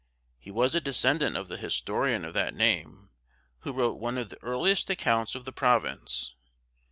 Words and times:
He 0.39 0.49
was 0.49 0.73
a 0.73 0.81
descendant 0.81 1.37
of 1.37 1.47
the 1.47 1.57
historian 1.57 2.25
of 2.25 2.33
that 2.33 2.55
name, 2.55 3.11
who 3.59 3.71
wrote 3.71 3.99
one 3.99 4.17
of 4.17 4.29
the 4.29 4.41
earliest 4.41 4.89
accounts 4.89 5.35
of 5.35 5.45
the 5.45 5.51
province. 5.53 6.33